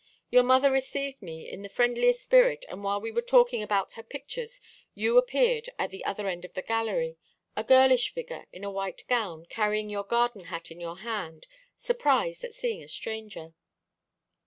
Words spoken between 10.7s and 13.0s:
in your hand, surprised at seeing a